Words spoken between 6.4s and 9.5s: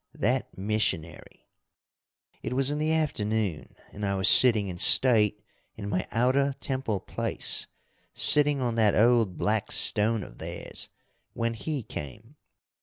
temple place, sitting on that old